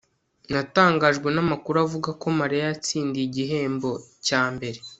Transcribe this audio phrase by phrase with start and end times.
[0.51, 3.91] natangajwe namakuru avuga ko mariya yatsindiye igihembo
[4.27, 4.79] cya mbere